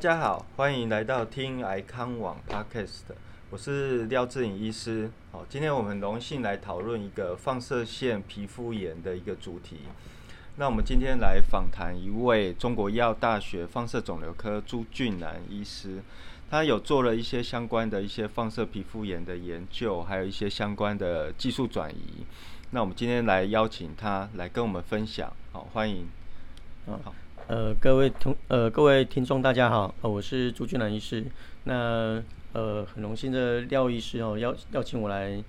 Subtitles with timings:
[0.00, 3.02] 家好，欢迎来到听癌康网 Podcast，
[3.50, 5.10] 我是廖志颖医师。
[5.30, 9.80] 好，今天我们荣幸来讨论一个放射线皮肤炎的一个主题。
[10.56, 16.02] 那我们今天来访谈一位中国医药大学放射肿瘤科朱俊南医师，
[16.48, 22.24] 他有做了一些相关的一些放射皮肤炎的研究，还有一些相关的技术转移。
[22.70, 25.30] 那我们今天来邀请他来跟我们分享。
[25.52, 26.08] 好，欢迎。
[26.86, 27.14] 嗯，好。
[27.50, 31.24] 呃，各位同呃各位听众大家好，呃，我是朱俊南医师。
[31.64, 35.42] 那呃很荣幸的廖医师哦邀邀请我来，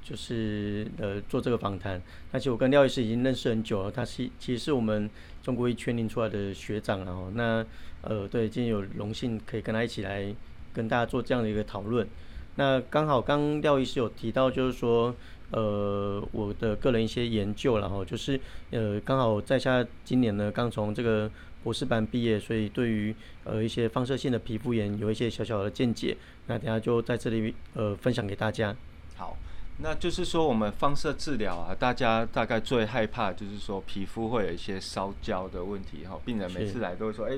[0.00, 2.00] 就是呃做这个访谈。
[2.30, 5.10] 而且我跟廖医师已经认识很久了，他是其实是我们
[5.42, 7.32] 中国医圈里出来的学长哦。
[7.34, 7.66] 那
[8.02, 10.32] 呃对，今天有荣幸可以跟他一起来
[10.72, 12.06] 跟大家做这样的一个讨论。
[12.54, 15.12] 那刚好刚廖医师有提到，就是说。
[15.50, 18.38] 呃，我的个人一些研究，然后就是
[18.70, 21.30] 呃，刚好在下今年呢，刚从这个
[21.62, 23.14] 博士班毕业，所以对于
[23.44, 28.74] 呃一些放射性的皮肤炎有一些小小的见解，那等下就在这里呃分享给大家。
[29.16, 29.36] 好，
[29.78, 37.36] 那就是说我们放射治疗啊，大家大概最害怕就是说皮肤会有一些烧焦的问题哈，病人每次来都会说，哎，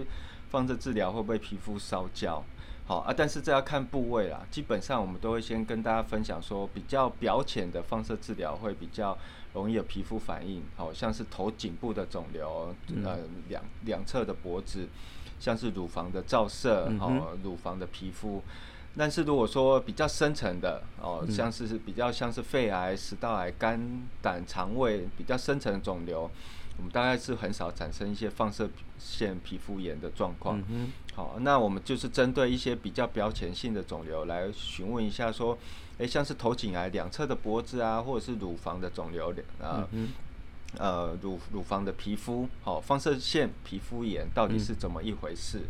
[0.51, 2.45] 放射治疗会不会皮肤烧焦？
[2.91, 4.45] 好啊，但是这要看部位啦。
[4.51, 9.17] 基本上我们都会先跟大家分享说，比较表浅的放射治疗会比较
[9.55, 12.75] 容易有皮肤反应，好像是头颈部的肿瘤，
[13.05, 14.89] 呃，两两侧的脖子，
[15.39, 18.43] 像是乳房的照射，哦，乳房的皮肤。
[18.97, 23.81] 但是如果说比较深层的，哦，像是比较像是肺癌、食道癌、肝
[24.21, 26.29] 胆肠胃比较深层的肿瘤。
[26.81, 28.67] 我们大概是很少产生一些放射
[28.99, 30.63] 线皮肤炎的状况。
[31.15, 35.59] 好，那我们就是针对一些比较表浅性的肿瘤来询问一下，说，
[35.99, 39.87] 哎，像是头颈癌两侧的脖子啊，或者是乳房的肿瘤，呃，
[40.79, 45.61] 呃，乳乳房的皮肤，好，放射线皮肤炎到底是怎么一回事？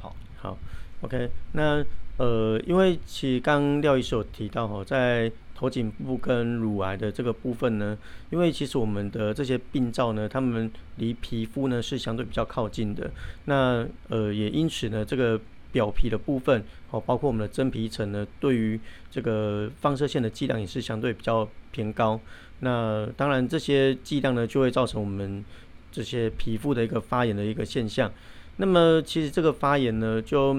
[0.00, 0.56] 好，好
[1.02, 1.84] ，OK，那
[2.16, 7.96] 呃，因为其实刚廖医师有提到哈，在头颈部跟乳癌的这个部分呢，
[8.30, 13.10] 因为其实我们的这些病灶呢，它们离皮肤呢是相对比较靠近的。
[13.46, 15.40] 那呃也因此呢，这个
[15.72, 18.78] 表皮的部分哦，包括我们的真皮层呢，对于
[19.10, 22.20] 这个放射线的剂量也是相对比较偏高。
[22.60, 25.44] 那当然这些剂量呢，就会造成我们
[25.90, 28.10] 这些皮肤的一个发炎的一个现象。
[28.56, 30.56] 那么其实这个发炎呢，就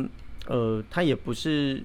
[0.47, 1.83] 呃它也不是。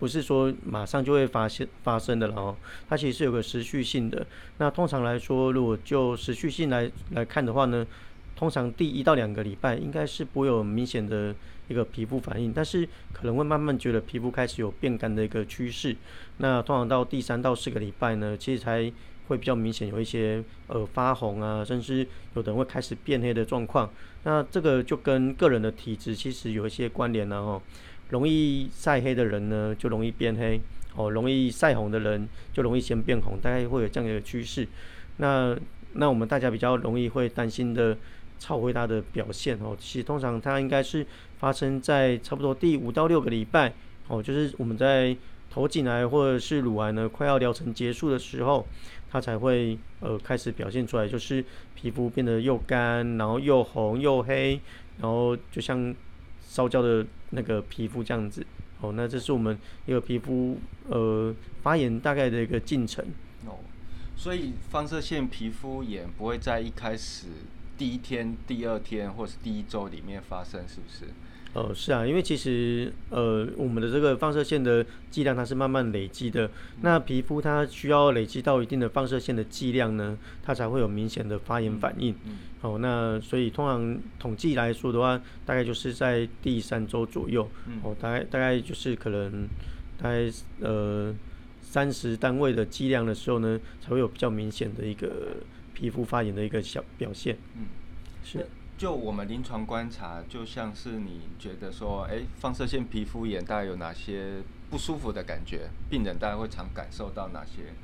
[0.00, 2.56] 不是说马上就会发现发生的了哦，
[2.88, 4.26] 它其实是有个持续性的。
[4.56, 7.86] 那通常来说，如果就持续性来来看的话呢，
[8.34, 11.34] 通常第一到两个礼拜应该是不会有明显的
[11.68, 15.94] 一个皮肤反应，但是可能会慢慢觉得皮肤开始有变干的一个趋势。
[16.38, 18.90] 那通常到第三到四个礼拜呢，其实才
[19.30, 22.04] 会比较明显有一些呃发红啊，甚至
[22.34, 23.88] 有的人会开始变黑的状况。
[24.24, 27.62] 那这个就跟个人的体质其实有一些关联了哦。
[28.08, 30.60] 容易晒黑的人呢，就容易变黑
[30.96, 34.66] 哦；容易晒红的人，就容易先变红，大概会有这样一个趋势。
[35.18, 35.56] 那
[35.92, 37.96] 那我们大家比较容易会担心的
[38.40, 41.06] 超回答的表现哦，其实通常它应该是
[41.38, 43.72] 发生在差不多第五到六个礼拜
[44.08, 45.16] 哦，就是我们在
[45.48, 48.66] 头颈癌或者是乳癌呢快要疗程结束的时候，
[49.10, 51.44] 它才会呃开始表现出来，就是
[51.74, 54.60] 皮肤变得又干，然后又红又黑，
[54.98, 55.94] 然后就像。
[56.42, 58.44] 烧焦的那个皮肤这样子，
[58.80, 59.56] 哦，那这是我们
[59.86, 61.32] 一个皮肤呃
[61.62, 63.04] 发炎大概的一个进程。
[63.46, 63.60] 哦，
[64.16, 67.28] 所以放射线皮肤炎不会在一开始
[67.78, 71.12] 第一天、第二天或是第一周里面发生，是不是？
[71.52, 76.48] 呃，是啊，因为其实呃，我们的这个放射线的剂量它是慢慢累积的。
[76.82, 82.14] 那皮肤它需要累积到一定的放射线的剂量呢，它才会有明显的发炎反应。
[82.60, 87.50] 哦，那所以通常统计来说的话，大概就是在第三周左右。
[87.82, 89.48] 哦，大概大概就是可能
[90.00, 90.30] 大概
[90.60, 91.12] 呃
[91.62, 95.38] 三十单位的剂量的时候呢，才会有比较明显的一个
[95.74, 97.36] 皮肤发炎的一个小表现。
[97.56, 97.64] 嗯，
[98.22, 98.46] 是。
[98.80, 104.36] 就我们临床观察，就像是你觉得说，哎，放射线皮肤炎大概有哪些
[104.70, 105.68] 不舒服的感觉？
[105.90, 107.74] 病人大概会常感受到哪些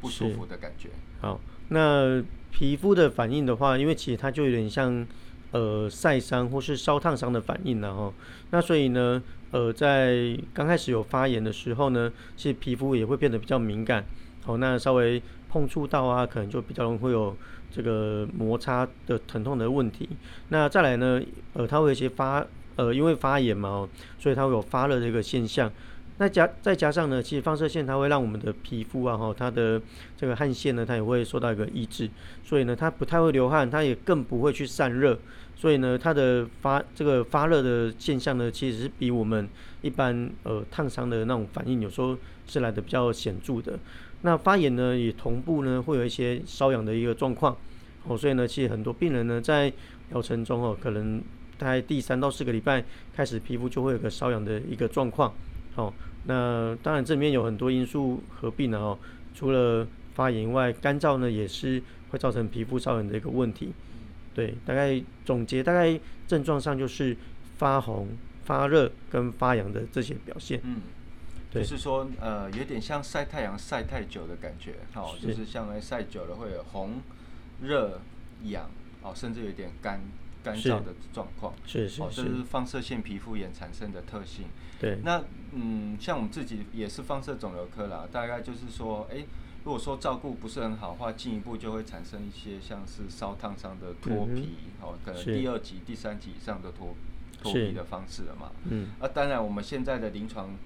[0.00, 0.88] 不舒服的感觉？
[1.20, 1.38] 好，
[1.68, 2.20] 那
[2.50, 5.06] 皮肤的反应的话，因为其实它就有点像
[5.52, 8.12] 呃晒伤或是烧烫伤的反应了哈。
[8.50, 9.22] 那所以呢，
[9.52, 14.04] 呃，在刚开始有发炎的时候呢，其实皮肤也会变得比较敏感。
[14.42, 17.36] 好，那稍微碰触到啊，可能就比较容易会有。
[17.70, 20.08] 这个摩擦的疼痛的问题，
[20.48, 21.20] 那再来呢？
[21.54, 22.44] 呃，它会有一些发，
[22.76, 23.88] 呃，因为发炎嘛，
[24.18, 25.70] 所以它会有发热的一个现象。
[26.18, 29.80] 那加再加上呢，其实放射线它会让我们的皮肤啊哈，它的
[30.18, 32.10] 这个汗腺呢，它也会受到一个抑制，
[32.44, 35.18] 所以呢，它不太会流汗，它也更不会去散热，
[35.56, 39.48] 所以呢，它的发这个发热的现象呢，其实是比我们
[39.80, 42.14] 一般呃烫伤的那种反应，有时候
[42.50, 43.78] 是来的比较显著的。
[44.22, 47.56] 那发炎呢，也同步呢会有一些瘙痒的一个状况，
[48.06, 49.72] 哦，所以呢，其实很多病人呢在
[50.10, 51.22] 疗程中哦，可能
[51.56, 55.32] 大概第三到四个礼拜开始，皮肤就会有个瘙痒的一个状况，
[55.76, 55.90] 哦，
[56.26, 58.98] 那当然这里面有很多因素合并了哦，
[59.34, 63.72] 除了发炎外，干燥呢也是会造成皮肤瘙痒的一个问题，
[64.34, 65.98] 对，大概总结大概
[66.28, 67.16] 症状上就是
[67.56, 68.08] 发红、
[68.44, 70.76] 发热跟发痒的这些表现，嗯。
[71.52, 77.00] 就是说，呃，有点像晒太阳晒太久的感觉，好，就是像晒久了会有红、
[77.60, 78.00] 热、
[78.44, 78.70] 痒，
[79.02, 80.00] 哦，甚至有点干
[80.44, 84.44] 干燥的状况，是是，哦，这是放射性皮肤炎产生的特性。
[84.78, 89.26] 对，那嗯，像我们自己也是放射肿瘤科啦，大概就是说，哎，
[89.64, 94.50] 如果说照顾不是很好的话，进一步就会产生一些像是烧烫伤的脱皮，
[94.80, 96.94] 哦，可能第二级、第三级以上的脱
[97.42, 98.52] 脱皮的方式了嘛。
[98.70, 100.56] 嗯，啊，当然我们现在的临床。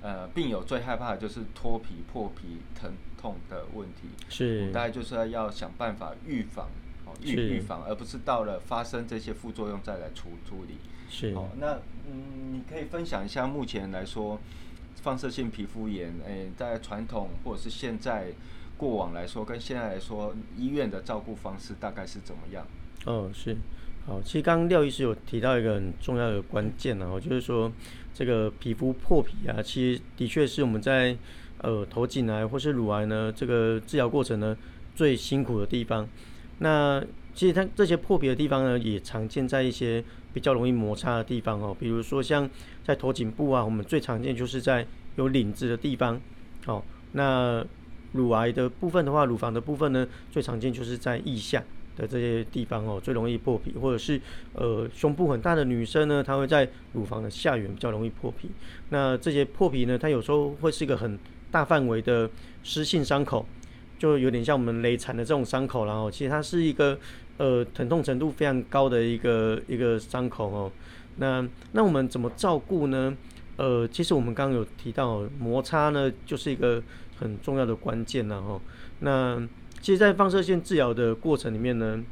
[0.00, 4.08] 呃，病友最害怕的就是脱皮、破皮、疼痛的问题。
[4.28, 6.68] 是，大概就是要要想办法预防，
[7.04, 10.76] 哦，预预防，而不是到了发生这些副作用再来处处理。
[11.10, 14.38] 是，哦，那嗯，你可以分享一下目前来说，
[15.02, 18.28] 放射性皮肤炎，哎，在传统或者是现在
[18.76, 22.64] 过往来说，跟现在来说，医院的照顾方式大概是怎么样？
[23.04, 23.56] 哦，是，
[24.06, 27.72] 好，其实刚刚廖医师有提到一个很重要的关键呢，我就是说。
[28.18, 31.16] 这个皮肤破皮啊，其实的确是我们在
[31.58, 34.56] 呃头颈癌或是乳癌呢这个治疗过程呢
[34.96, 36.08] 最辛苦的地方。
[36.58, 37.00] 那
[37.32, 40.02] 其实它这些破皮的地方呢，也常见在一些
[40.34, 42.50] 比较容易摩擦的地方哦，比如说像
[42.82, 44.84] 在头颈部啊，我们最常见就是在
[45.14, 46.20] 有领子的地方。
[46.66, 46.82] 哦，
[47.12, 47.64] 那
[48.10, 51.62] 乳癌的部分的话，乳房的部分呢，最常见就是在腋下。
[51.98, 54.20] 的这些地方哦，最容易破皮，或者是
[54.54, 58.48] 呃胸部很大的女生呢，她会在乳房的下缘比较容易破皮。
[58.90, 61.18] 那这些破皮呢，它有时候会是一个很
[61.50, 62.30] 大范围的
[62.62, 63.44] 湿性伤口，
[63.98, 66.96] 就有点像我们雷残的这种伤口然后其实它是一个
[67.36, 70.72] 呃疼痛程度非常高的一个一个伤口哦。
[71.16, 73.16] 那那我们怎么照顾呢？
[73.56, 76.80] 呃，其实我们刚刚有提到摩擦呢，就是一个
[77.18, 78.60] 很重要的关键然后
[79.00, 79.46] 那。
[79.80, 82.02] 其实，在放射线治疗的过程里面呢，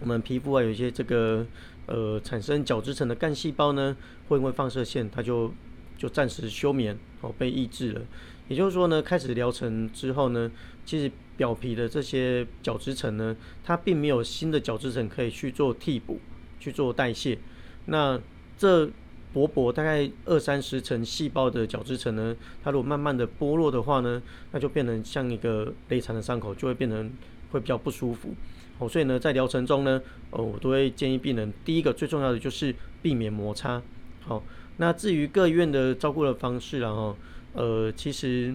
[0.00, 1.46] 我们皮肤啊有一些这个
[1.86, 3.96] 呃产生角质层的干细胞呢，
[4.28, 5.52] 会因为放射线，它就
[5.96, 8.02] 就暂时休眠哦，被抑制了。
[8.48, 10.50] 也就是说呢，开始疗程之后呢，
[10.84, 13.34] 其实表皮的这些角质层呢，
[13.64, 16.20] 它并没有新的角质层可以去做替补、
[16.60, 17.38] 去做代谢。
[17.86, 18.20] 那
[18.58, 18.90] 这
[19.32, 27.10] 薄薄大概二三十层细胞的角质层呢，它如果慢慢的剥落的话呢，那就变成像一个勒残的伤口，就会变成
[27.50, 28.34] 会比较不舒服。
[28.78, 33.80] 哦，所以呢，在疗程中呢，哦，我都会建议病人，第一个最重要的就是避免摩擦。
[34.20, 34.42] 好，
[34.76, 37.16] 那至于各医院的照顾的方式，然后，
[37.54, 38.54] 呃，其实，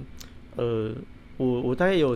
[0.57, 0.93] 呃，
[1.37, 2.15] 我我大概有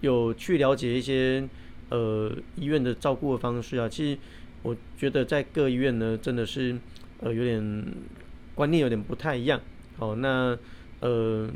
[0.00, 1.46] 有去了解一些
[1.90, 4.18] 呃医院的照顾的方式啊，其实
[4.62, 6.78] 我觉得在各医院呢，真的是。
[7.20, 7.84] 呃，有点
[8.54, 9.60] 观念有点不太一样。
[9.96, 10.58] 好，那
[11.00, 11.48] 呃，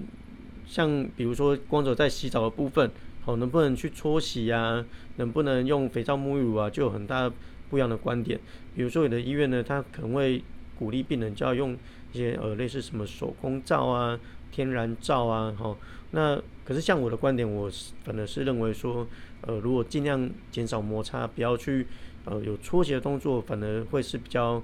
[0.66, 2.90] 像比如说光走在洗澡的部分，
[3.22, 4.84] 好，能不能去搓洗啊？
[5.16, 6.70] 能不能用肥皂沐浴乳啊？
[6.70, 7.30] 就有很大
[7.68, 8.38] 不一样的观点。
[8.76, 10.42] 比如说有的医院呢，他可能会
[10.78, 11.76] 鼓励病人就要用
[12.12, 14.18] 一些呃类似什么手工皂啊、
[14.52, 15.52] 天然皂啊。
[15.58, 15.76] 好，
[16.12, 17.68] 那可是像我的观点，我
[18.04, 19.06] 反而是认为说，
[19.40, 21.86] 呃，如果尽量减少摩擦，不要去
[22.24, 24.62] 呃有搓洗的动作，反而会是比较。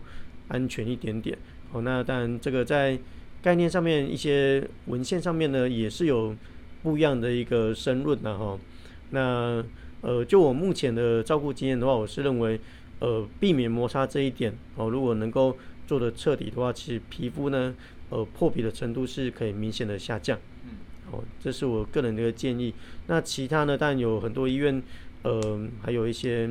[0.48, 1.36] 安全一点点，
[1.72, 2.98] 哦，那当然这个在
[3.42, 6.34] 概念上面一些文献上面呢，也是有
[6.82, 8.58] 不一样的一个申论的哈。
[9.10, 9.64] 那
[10.00, 12.60] 呃，就我目前的照顾经验的话，我是认为，
[12.98, 17.74] 呃，避免摩擦这一点哦，如果能够做的彻底的话，其实皮肤呢，
[18.10, 20.38] 呃，破皮的程度是可以明显的下降。
[20.64, 20.76] 嗯，
[21.10, 22.74] 哦，这是我个人的一个建议。
[23.06, 24.82] 那其他呢，当然有很多医院，
[25.22, 26.50] 呃，还有一些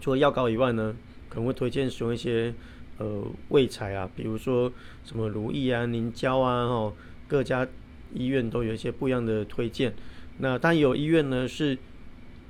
[0.00, 0.96] 除了药膏以外呢，
[1.28, 2.52] 可能会推荐使用一些。
[2.98, 4.72] 呃，卫材啊，比如说
[5.04, 6.94] 什么如意啊、凝胶啊，哦，
[7.28, 7.68] 各家
[8.14, 9.92] 医院都有一些不一样的推荐。
[10.38, 11.76] 那当然有医院呢是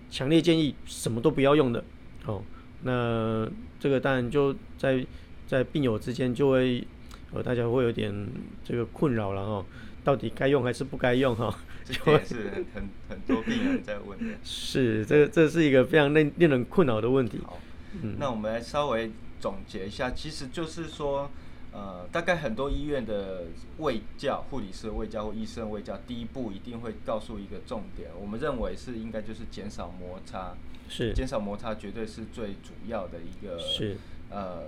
[0.09, 1.83] 强烈建议什么都不要用的，
[2.27, 2.45] 哦，
[2.85, 3.49] 那
[3.81, 5.05] 这个当然就在
[5.49, 6.87] 在病友之间就会
[7.33, 8.15] 呃大家会有点
[8.63, 9.67] 这个困扰了哈，
[10.05, 11.53] 到底该用还是不该用哈？
[11.85, 14.37] 这是很很多病人在问的。
[14.45, 17.41] 是，这这是一个非常令令人困扰的问题。
[17.45, 17.59] 好，
[18.01, 19.11] 嗯，那我们来稍微。
[19.41, 21.31] 总结一下，其实就是说，
[21.73, 23.45] 呃，大概很多医院的
[23.79, 30.55] 卫教护理师卫教或医生卫教，第一步一定会告诉一个重点，我们认为是应该就是减少摩擦，
[30.89, 31.13] 是。
[31.13, 33.99] 减少摩擦绝对是最主要的一个是
[34.31, 34.65] 呃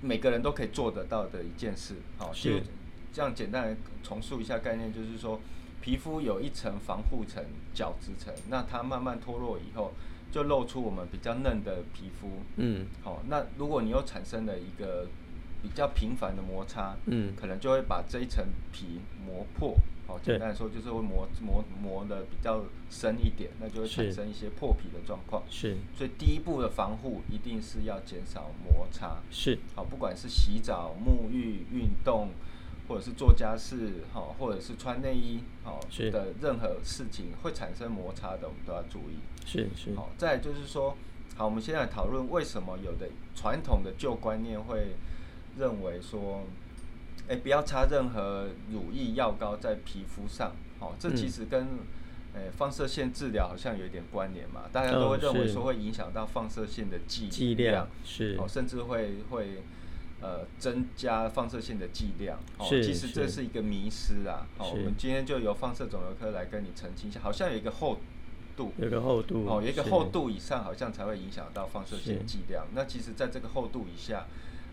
[0.00, 1.96] 每个人都可以做得到的一件事。
[2.16, 2.52] 好，就
[3.12, 5.40] 这样简单的重述一下概念，就是说
[5.80, 7.42] 皮肤有一层防护层
[7.74, 9.92] 角质层，那它慢慢脱落以后，
[10.30, 12.28] 就露出我们比较嫩的皮肤。
[12.56, 15.06] 嗯，好，那如果你又产生了一个
[15.62, 19.76] 比较频繁的摩擦，嗯可能就会把这一层皮磨破。
[20.06, 25.42] 好，对简单来说就是会磨磨磨的比较深一点，那就会产生一些破皮的状况。
[25.50, 29.18] 是所以第一步的防护一定是要减少摩擦。
[29.30, 32.30] 是好，不管是洗澡、沐浴、运动，
[32.88, 36.10] 或者是做家事，哈，或者是穿内衣，好是。
[36.10, 39.18] 的任何事情会产生摩擦的，我们都要注意。
[39.44, 39.94] 是是。
[39.94, 40.96] 好，再就是说，
[41.36, 44.94] 好，我们现在讨论为什么有的传统的旧观念会
[45.58, 46.44] 认为说，
[47.28, 51.66] 哎、不要擦任何乳液药膏在皮肤上，好，这其嗯实跟
[52.32, 58.36] 呃放射线治疗好像有一点关联嘛，大家都会嗯认为说会影响到放射线的剂剂量是。
[58.38, 59.62] 哦，甚至会会
[60.20, 62.38] 呃增加放射线的剂量。
[62.58, 64.46] 哦，其实这是是一个迷失啊。
[64.58, 67.94] 哦，我们今天就由放射肿瘤科来跟你澄清一下，好像有一个厚
[68.56, 68.72] 度。
[68.76, 72.66] 有个厚度哦，有一个厚度以上，好像才会影响到放射线是剂量。
[72.74, 74.26] 那其实，在这个厚度以下，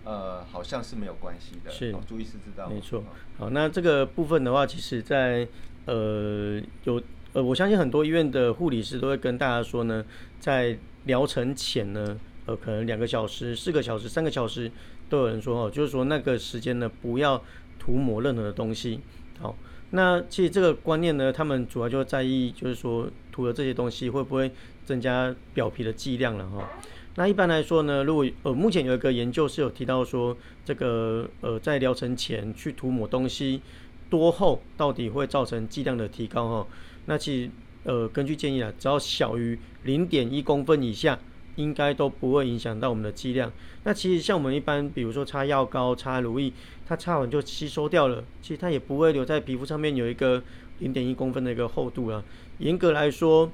[0.04, 1.70] 呃，好像是没有关系的。
[1.70, 2.68] 是哦，朱医师知道？
[2.68, 3.04] 没错哦。
[3.38, 5.48] 好，那这个部分的话，其实在
[5.86, 7.00] 呃有
[7.34, 10.04] 呃，我相信很多医院的护理师都会跟大家说呢，
[10.40, 14.72] 在疗程前呢，呃，可能两个小时、四个小时、三个小时
[15.10, 17.42] 都有人说哦，就是说那个时间呢，不要
[17.80, 19.00] 涂抹任何的东西。
[19.40, 19.56] 好，
[19.92, 24.52] 那其实这个观念呢，他们主要就在意，就是说涂了这些东西会不会
[24.86, 26.70] 增加表皮的剂量了哈。
[27.16, 30.36] 那一般来说呢，如果呃目前有一个研究是有提到说，
[30.66, 33.62] 这个呃在疗程前去涂抹东西
[34.10, 36.68] 多厚到底会造成剂量的提高哈。
[37.06, 37.52] 那其实
[37.84, 41.18] 呃根据建议啊，只要小于零点一公分以下，
[41.56, 43.52] 应该都不会影响到我们的剂量。
[43.84, 46.52] 那其实像我们一般，比如说擦药膏、擦乳液，
[46.86, 50.42] 它擦完就吸收掉了，其实它也不会留在皮肤上面有一个
[50.80, 52.24] 零点一公分的一个厚度啊。
[52.60, 53.52] 严格来说，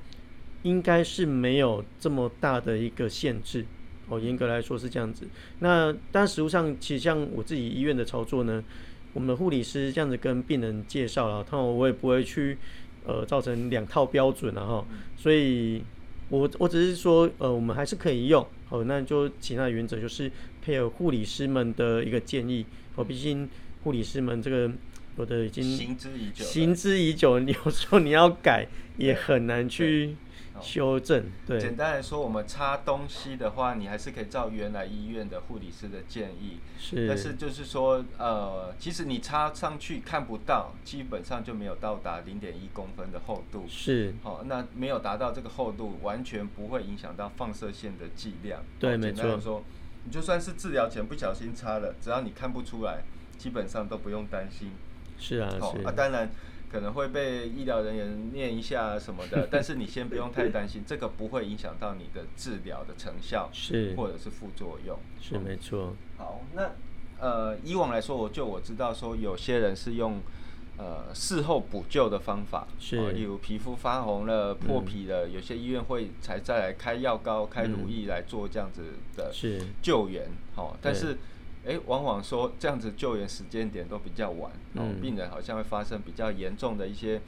[0.63, 3.65] 应该是没有这么大的一个限制
[4.08, 4.20] 哦。
[4.20, 5.27] 严格来说是这样子。
[5.60, 8.63] 那但实务上，其实像我自己医院的操作呢，
[9.13, 12.58] 我们的护理师这样子跟病人介绍了，他我也不会去
[13.05, 14.86] 呃造成两套标准了哈。
[15.17, 15.84] 所以
[16.31, 18.43] 我我只是说呃我们还是可以用。
[18.69, 22.65] 哦，那就其他的原则就是配合护理师们的一个建议。
[22.95, 23.47] 哦，毕竟
[23.83, 24.71] 护理师们这个
[25.17, 26.45] 有的已经行之已久。
[26.45, 28.65] 行之已久，你 有时候你要改
[28.97, 30.15] 也很难去哦
[30.62, 36.60] 修正，对简，单来说，我们擦东西的话，你还是可以照原来医院的护理师的建议。
[36.80, 43.65] 是，但是就是说，呃，其实你插上去看不到，基本上就没有到达零点一公分的厚度。
[43.68, 48.60] 是好、那没有达到这个厚度，完全不会影响到放射线的剂量。
[48.62, 49.63] 哦对没错简单来说，
[50.06, 53.03] 你就算是治疗前不小心擦了，只要你看不出来，
[53.38, 54.72] 基本上都不用担心。
[55.20, 56.32] 是啊哦，是啊，当然
[56.72, 63.94] 可能会被医疗人员念一下什么的， 但是你先不用太担心，这个不会影响到你的治疗的成效，是。
[63.98, 64.98] 或者是副作用。
[65.20, 66.72] 是没错，好，那
[67.20, 70.22] 呃，以往来说，我就我知道说，有些人是用
[70.78, 72.98] 呃事后补救的方法，是。
[72.98, 78.82] 哦例如皮肤发红了、破皮了，有些医院会才再来开药膏、开乳液来做这样子
[79.18, 79.32] 的
[79.82, 80.25] 救援。
[80.56, 81.18] 好、但是
[81.65, 87.22] 哎，往往说这样子救援时间点都比较晚，然后病人好像会发生比较严重的一些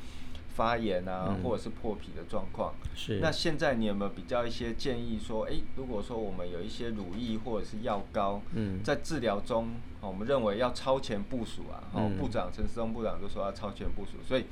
[0.56, 1.44] 发炎啊，嗯。
[1.44, 2.74] 或者是破皮的状况。
[2.96, 8.82] 是，那现在你有没有比较一些建议说，诶，如果说我们有一些乳液或者是药膏，嗯。
[8.84, 9.70] 在治疗中，
[10.02, 12.18] 哦我们认为要超前部署啊，哦，嗯。
[12.18, 14.46] 部长陈世忠部长就说要超前部署，所以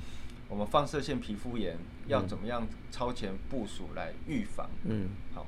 [0.47, 1.75] 我们放射性皮肤炎
[2.07, 2.27] 要嗯。
[2.27, 4.69] 怎么样超前部署来预防？
[4.85, 5.09] 嗯。
[5.33, 5.47] 好，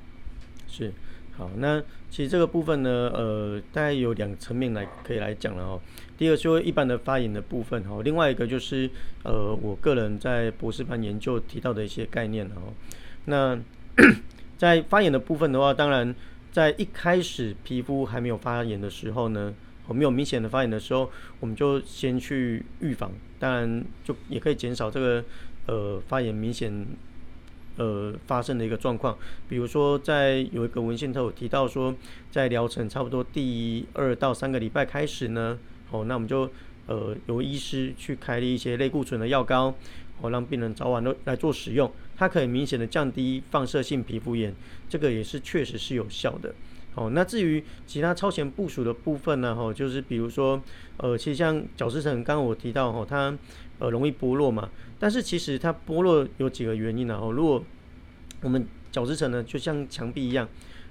[0.66, 0.92] 是
[1.36, 5.80] 好，那其实这个部分呢，呃，大概有两层面来可以来讲了哦。
[6.16, 8.88] 第一个就是一般的发炎的部分哈，另外一个就是
[9.24, 12.72] 呃，我个人在博士班研究提到的一些概念哦。
[13.24, 13.58] 那
[14.56, 16.14] 在发炎的部分的话，当然
[16.52, 19.52] 在一开始皮肤还没有发炎的时候呢，
[19.88, 21.10] 我没有明显的发炎的时候，
[21.40, 23.10] 我们就先去预防，
[23.40, 25.24] 当然就也可以减少这个
[25.66, 26.86] 呃发炎明显
[27.76, 29.16] 呃发生的一个状况。
[29.48, 31.94] 比如说，在有一个文献它有提到说，
[32.30, 35.58] 在疗程差不多第二到三个礼拜开始呢，
[35.90, 36.50] 哦，那我们就
[36.86, 39.74] 呃由医师去开立一些类固醇的药膏，
[40.20, 44.54] 哦，让病人早晚都来做使用，它可以明显的降低放射性皮肤炎，
[44.88, 46.54] 这个也是确实是有效的。
[46.96, 50.62] 哦，那至于其他超前部署的部分呢，哈，就是比如说，
[50.98, 53.36] 呃，其实像角质层，刚刚我提到哈，它
[53.78, 57.64] 呃容易剥落嘛，但是其实它剥落有几个原因呢，哦，如果
[58.42, 60.48] 我们角质层呢，就像墙壁一样，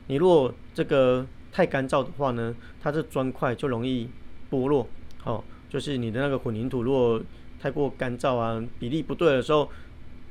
[0.07, 4.09] 你如果这个太干燥的话呢，它这砖块就容易
[4.49, 4.87] 剥落，
[5.23, 7.21] 哦，就是你的那个混凝土如果
[7.59, 9.69] 太过干燥啊，比例不对的时候，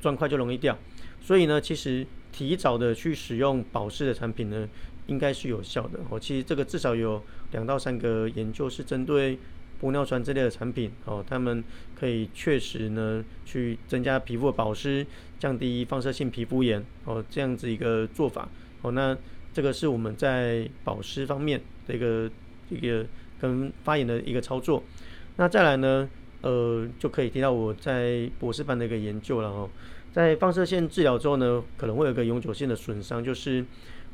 [0.01, 0.77] 砖块就容易掉，
[1.21, 4.67] 所以呢，其实提早的去使用保湿的产品呢。
[5.07, 6.17] 应该是有效的哦。
[6.17, 9.37] 其实这个至少有两到三个研究是针对
[9.81, 11.63] 玻尿酸这类的产品哦，他们
[11.99, 15.05] 可以确实呢去增加皮肤的保湿，
[15.37, 18.47] 降低放射性皮肤炎哦，这样子一个做法
[18.81, 18.91] 哦。
[18.91, 19.17] 那
[19.53, 22.29] 这个是我们在保湿方面的一个
[22.69, 23.05] 一个
[23.39, 24.81] 跟发炎的一个操作。
[25.35, 26.09] 那再来呢，
[26.41, 29.69] 呃，就可以提到我在博士班的一个研究了哦。
[30.11, 33.65] 在放射线治疗之后呢，可能会有一个永久性的损伤，就是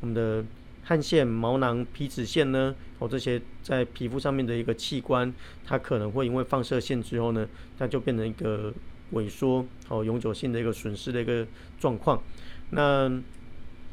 [0.01, 0.43] 我们的。
[0.89, 2.75] 汗腺、毛囊、皮脂腺呢？
[2.97, 5.31] 哦，这些在皮肤上面的一个器官，
[5.63, 8.73] 它可能会因为放射线之后呢，它就变成一个
[9.13, 11.45] 萎缩，哦，永久性的一个损失的一个
[11.79, 12.19] 状况。
[12.71, 13.07] 那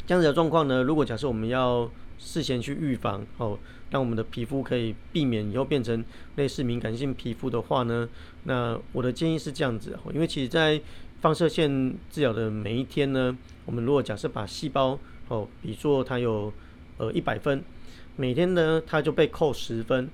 [0.06, 1.86] 这样子的状况呢，如果假设我们要
[2.18, 3.58] 事先去预防，哦，
[3.90, 6.02] 让我们的皮肤可以避免以后变成
[6.36, 8.08] 类似敏感性皮肤的话呢，
[8.44, 10.80] 那我的建议是这样子哦，因为其实在
[11.20, 13.36] 放射线治疗的每一天呢，
[13.66, 14.98] 我们如果假设把细胞，
[15.28, 16.50] 哦，比作它有
[16.98, 17.62] 呃，一百分，
[18.16, 20.08] 每天呢，它就被扣十分，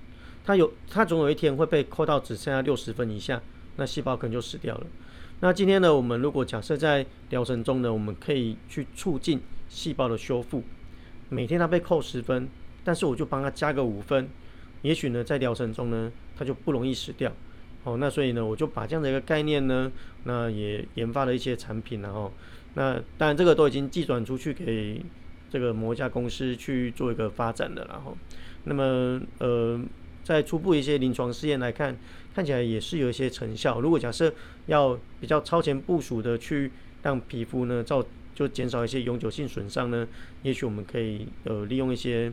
[0.45, 3.41] 它有，它总有一天会被扣到只剩下六十分以下，
[3.77, 4.87] 那细胞可能就死掉了。
[5.39, 10.65] 那今天呢，我们如果假设在疗程中呢，我们可以去促进细胞的修复，
[11.29, 12.49] 每天它被扣十分，
[12.83, 14.29] 但是我就帮它加个五分，
[14.83, 17.33] 也许呢，在疗程中呢，它就不容易死掉。
[17.85, 19.93] 哦，那所以呢，我就把这样的一个概念呢，
[20.25, 22.33] 那也研发了一些产品，然后，
[22.75, 25.01] 那当然这个都已经寄转出去给。
[25.53, 28.17] 这个某家公司去做一个发展的，然后，
[28.65, 29.79] 那么呃，
[30.25, 31.95] 在初步一些临床试验来看，
[32.35, 33.79] 看起来也是有一些成效。
[33.79, 34.33] 如果假设
[34.65, 38.03] 要比较超前部署的去让皮肤呢造
[38.35, 40.09] 就减少一些永久性损伤呢，
[40.43, 42.33] 也许我们可以呃利用一些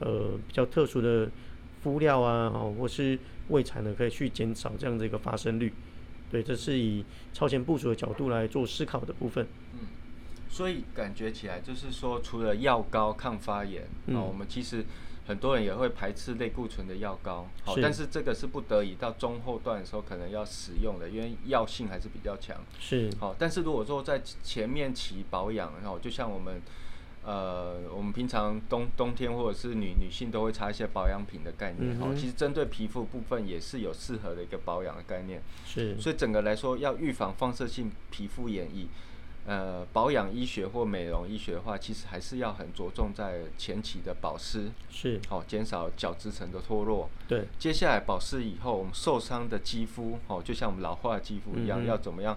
[0.00, 1.30] 呃比较特殊的
[1.80, 5.72] 敷料啊，哦或是胃材呢，可以去减少这样的一个发生率。
[6.30, 7.02] 对，这是以
[7.32, 9.46] 超前部署的角度来做思考的部分。
[9.72, 9.88] 嗯。
[10.50, 14.84] 所以感觉起来就是说，除了药膏抗发炎，啊，我们其实
[15.26, 22.56] 很多人也会排斥类固醇的药膏，好，但是这个是不得已到中后段的时候可能要使用的，因为药性还是比较强。
[22.80, 26.62] 是，好，但是如果说在前面期保养，然后就像我们，
[27.22, 35.42] 呃，我们平常冬冬天或者是女女性都会擦一些保养品的概念，好，其实针对皮肤部分也是有适合的一个保养的概念。
[35.66, 38.88] 是，所以整个来说要预防放射性皮肤炎以
[39.48, 47.08] 呃，保养医学或美容医学的话，其实还是要很着重在前期的保湿，是，哦，减少角质层的脱落。
[47.26, 52.36] 对，接下来保湿以后，我们受伤的肌肤，哦，就像我们老化的肌肤一样，要怎么样？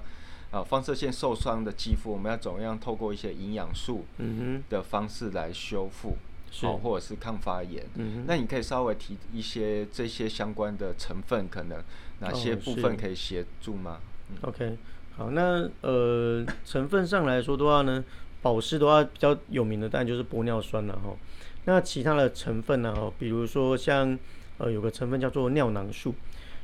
[0.51, 4.05] 啊，放射线受伤的肌肤，我们要怎么样透过一些营养素
[4.69, 6.15] 的方式来修复，
[6.61, 7.85] 好，或者是抗发炎。
[7.95, 11.83] 嗯那你可以稍微提一些这些相关的成分，可能
[12.19, 14.77] 哪些部分可以协助吗嗯？OK。
[15.17, 18.03] 好，那呃成分上来说的话呢，
[18.41, 21.15] 保湿的话比较有名的当然就是玻尿酸了哈。
[21.65, 24.17] 那其他的成分呢，哈，比如说像
[24.57, 26.15] 呃有个成分叫做尿囊素。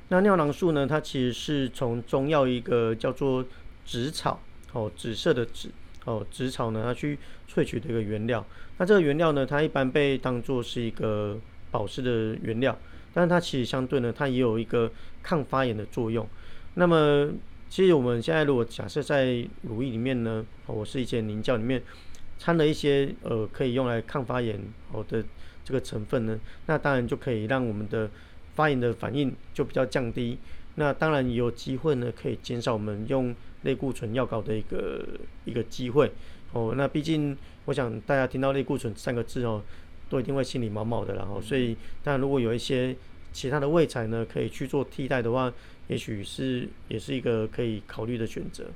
[0.10, 3.43] 那尿囊素呢，它其实是从中药一个叫做
[3.86, 4.39] 紫草，
[4.71, 5.69] 哦，紫色的紫，
[6.05, 7.19] 哦，紫草呢，它去
[7.53, 8.43] 萃取的一个原料。
[8.77, 11.38] 那这个原料呢，它一般被当做是一个
[11.71, 12.77] 保湿的原料，
[13.13, 14.89] 但是它其实相对呢，它也有一个
[15.21, 16.25] 抗发炎的作用。
[16.75, 17.29] 那么
[17.69, 21.84] 其实我们现在如果假设在乳液里面呢，我是一些凝胶里面
[22.39, 24.60] 掺了一些呃可以用来抗发炎
[24.91, 25.23] 好的
[25.65, 28.10] 这个成分呢，那当然就可以让我们的
[28.56, 30.38] 发炎的反应就比较降低。
[30.75, 35.06] 那当然有机会呢，可以减少我们用类固醇药膏的一个
[35.43, 36.12] 一个机会
[36.53, 36.73] 哦。
[36.77, 39.62] 那毕竟我想大家听到类固醇三个字哦，
[40.10, 42.95] 都一定会心里毛毛的然后，所以当然如果有一些
[43.34, 45.53] 其他的胃材呢，可以去做替代的话。
[45.88, 48.69] 也许是也是一个可以考虑的选择。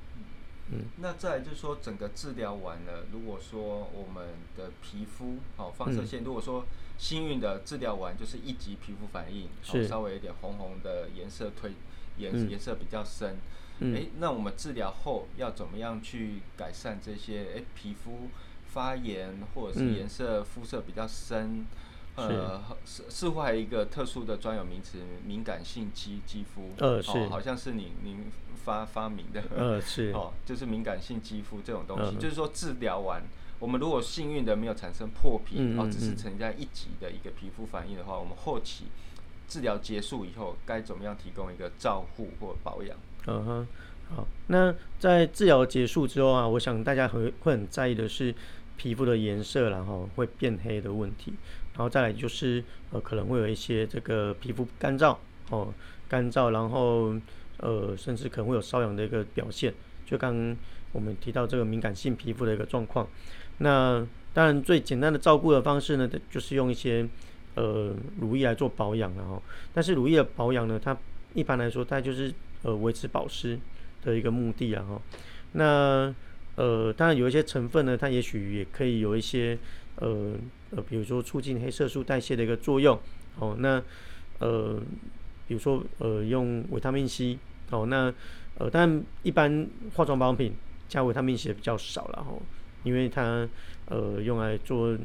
[0.74, 6.66] 嗯，那再就是说，整个治疗完了，如果说我们的皮肤好放射线，如果说
[6.98, 11.74] 幸运的治疗完就是一级皮肤反应，是稍微有点红红的颜色，推
[12.18, 13.36] 颜颜色比较深。
[13.82, 17.48] 哎，那我们治疗后要怎么样去改善这些？
[17.56, 18.30] 哎，皮肤
[18.68, 21.66] 发炎或者是颜色肤色比较深。
[22.28, 26.72] 呃，似似乎还有一个特殊的专有名词——敏感性肌肌肤。
[26.78, 28.26] 呃，是，好像是您您
[28.64, 29.44] 发发明的。
[29.56, 30.12] 呃，是。
[30.12, 33.22] 哦，就是敏感性肌肤这种东西，就是说治疗完
[33.60, 38.86] 我们如果幸运的没有产生破皮，嗯哦，只是嗯存在一级的一个皮肤反应的话，我们后期
[39.48, 42.98] 治疗结束以后，该怎么样提供一个照护或保养？
[43.28, 43.68] 嗯哼，
[44.16, 44.28] 好。
[44.48, 48.34] 那在治疗结束之后啊，我想大家会会很在意的是
[48.78, 51.36] 皮肤的颜色，然后会变黑的问题，
[51.74, 55.16] 然后再来就是呃可能会有一些这个皮肤干燥
[55.50, 55.74] 哦，
[56.10, 57.16] 干燥，然后
[57.58, 59.74] 呃甚至可能会有瘙痒的一个表现，
[60.06, 60.56] 就刚
[60.92, 63.08] 我们提到这个敏感性皮肤的一个状况。
[63.60, 67.08] 那当然最简单的照顾的方式呢，就是用一些
[67.56, 69.42] 呃乳液来做保养然后，
[69.74, 70.98] 但是乳液的保养呢，它
[71.34, 73.60] 一般来说它就是呃维持保湿
[74.04, 75.02] 的一个目的啊哈。
[75.54, 76.14] 那
[76.56, 79.58] 呃当然有一些成分呢，它也许也可以有一些
[79.98, 80.34] 呃
[80.72, 83.00] 呃比如说促进黑色素代谢的一个作用
[83.40, 83.56] 哦。
[83.60, 83.82] 那
[84.40, 84.80] 呃
[85.48, 87.38] 比如说呃用维他命 C
[87.70, 88.14] 哦，那
[88.58, 90.54] 呃但一般化妆保养品
[90.88, 92.34] 加维他命 C 也比较少了哈，
[92.84, 93.48] 因为它
[93.86, 94.98] 呃用来做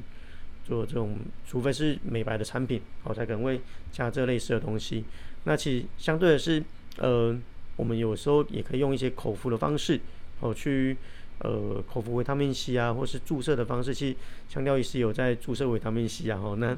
[0.65, 3.61] 做这种，除非是美白的产品，哦，才可能会
[3.93, 5.05] 加这类似的东西。
[5.45, 6.61] 那其实相对的是，
[6.99, 7.39] 呃，
[7.77, 10.01] 我们有时候也可以用一些口服的方式，
[10.41, 10.97] 哦，去
[11.39, 14.17] 呃口服维他命 C 啊，或是注射的方式，去
[14.49, 16.77] 强调医师有在注射维他命 C 啊，哦，那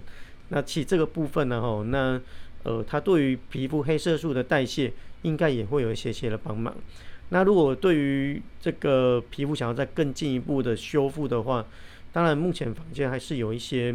[0.48, 2.20] 那其实这个部分呢，哦，那
[2.64, 4.92] 呃它对于皮肤黑色素的代谢
[5.22, 6.74] 应该也会有一些些的帮忙。
[7.30, 11.64] 那如果对于这个皮肤想要再更进一步的修复的话，
[12.10, 13.94] 当然目前坊间还是有一些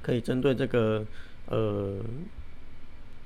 [0.00, 1.04] 可以针对这个
[1.46, 1.98] 呃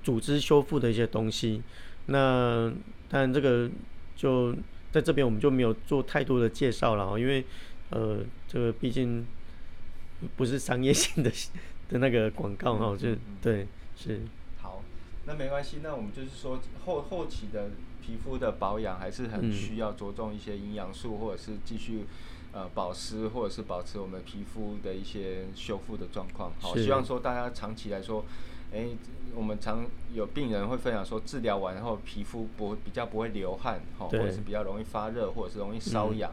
[0.02, 1.62] 组织修复的一些东西。
[2.06, 2.72] 那
[3.10, 3.68] 当然这个
[4.16, 4.54] 就
[4.92, 7.44] 在这边我们就没有做太多的介绍了哦，因为
[7.90, 9.26] 呃这个毕竟
[10.36, 11.30] 不是商业性的
[11.88, 13.08] 的那个广告哈，就
[13.42, 14.20] 对是。
[14.60, 14.82] 好，
[15.26, 17.70] 那没关系，那我们就是说后后期的
[18.04, 22.04] 皮肤的保养还是很嗯需要着重一些营养素，或者是继续
[22.52, 26.52] 呃保湿，或者是保持我们皮肤的一些修复的状况。
[26.60, 28.24] 好，希望说大家长期来说，
[28.72, 28.88] 哎、
[29.34, 36.32] 我们常有病人会分享说，治疗完后皮肤不会比较不会流汗，哈，或者是比较容易发热，或者是容易瘙嗯痒。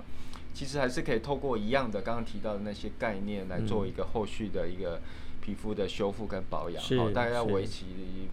[0.54, 5.00] 其实还是可以透过一样的刚刚提到的那些概念来做一个后续的一个
[5.40, 7.86] 皮肤的修复跟保养，是好，大概要是维持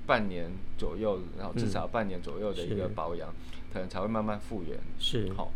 [0.07, 3.29] 半年左右，然后至嗯少半年左右的一个保养，
[3.73, 4.79] 可能才会慢慢复原。
[4.99, 5.51] 是好，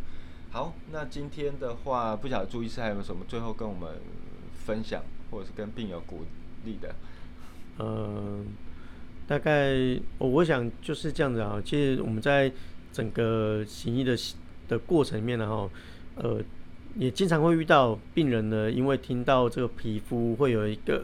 [0.51, 3.97] 好，那今天的话，不晓得朱医师还有没有什么最后跟我们
[4.53, 6.25] 分享，或者是跟病友鼓
[6.65, 6.95] 励的？
[7.79, 8.41] 呃，
[9.27, 9.73] 大概
[10.19, 11.61] 我我想就是这样子啊。
[11.65, 12.53] 其实我们在
[12.93, 14.17] 整个行医的
[14.69, 15.71] 的过程里面呢，哈，
[16.17, 16.41] 呃，
[16.97, 21.03] 也经常会遇到病人呢，因为听到这个皮肤会有一个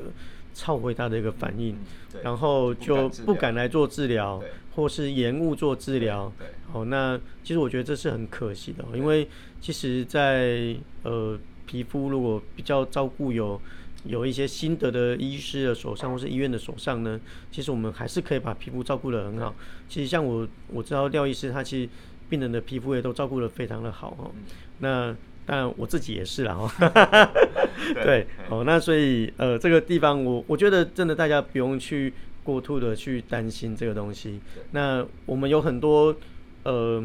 [0.52, 1.74] 超回答的一个反应，
[2.14, 4.42] 嗯然后就不不敢来做治疗，
[4.74, 6.32] 或是延误做治疗。
[6.38, 9.28] 对，哦，那其实我觉得这是很可惜的哦，因为
[9.60, 13.60] 其实在，呃皮肤如果比较照顾有
[14.04, 19.54] 有一些心得的医师的手上，或是医院的手上呢，其实我们还是可以把皮肤照顾得很好。
[19.88, 21.88] 其实像我我知道廖医师他其实
[22.28, 24.30] 病人的皮肤也都照顾得非常的好哦。
[24.34, 24.42] 嗯
[24.80, 26.70] 那当然我自己也是啦哦。
[27.94, 32.12] 对对，哦，那所以呃，这个地方我我觉得真的大家不用去
[32.42, 34.40] 过度的去担心这个东西。
[34.72, 36.16] 那我们有很多
[36.64, 37.02] 呃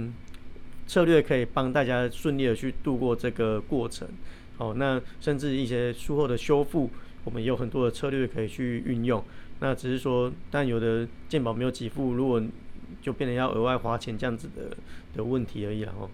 [0.88, 4.08] 策略可以帮大家顺利的去度过这个过程。
[4.60, 6.90] 哦，那甚至一些术后的修复，
[7.24, 9.24] 我们也有很多的策略可以去运用。
[9.62, 12.42] 那只是说，但有的健保没有给付，如果
[13.02, 14.76] 就变成要额外花钱这样子的
[15.16, 16.10] 的问题而已了哦。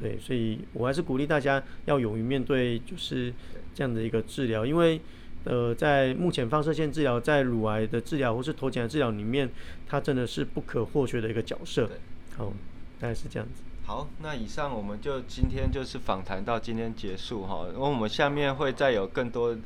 [0.00, 3.32] 对，所以我还是鼓励大家要勇于面对，就是
[3.74, 5.00] 这样的一个治疗，因为
[5.44, 9.48] 呃，在目前放射线治疗在乳癌的治疗或是头颈癌治疗里面，
[9.86, 11.96] 它真的是不可或缺的一个角色对。
[12.36, 12.52] 好，
[13.00, 13.62] 大概是这样子。
[13.88, 19.56] 好，那以上我们就今天就是访谈到今天结束哈，因为我们下面会再有更多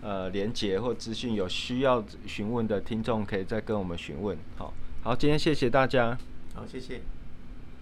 [0.00, 4.38] 呃连接或资讯，有需要询问的听众可以再跟我们询问。
[4.56, 6.16] 好，好，今天谢谢大家。
[6.54, 7.00] 好，谢谢。